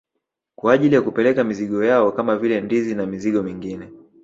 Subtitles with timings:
[0.55, 3.89] Kwa ajili ya kupeleka mizigo yao kama vile ndizi na mizigo mingine